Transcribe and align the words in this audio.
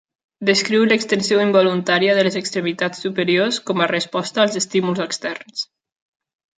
Descriu 0.49 0.85
l'extensió 0.87 1.43
involuntària 1.49 2.17
de 2.21 2.25
les 2.29 2.39
extremitats 2.43 3.05
superiors 3.07 3.63
com 3.71 3.85
a 3.87 3.91
resposta 3.95 4.45
als 4.47 4.61
estímuls 4.65 5.07
externs. 5.11 5.67